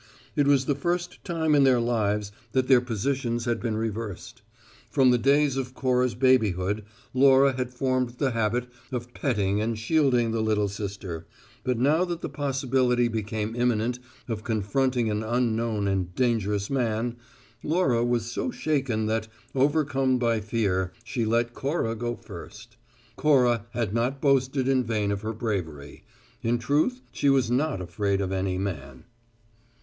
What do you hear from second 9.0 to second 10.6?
petting and shielding the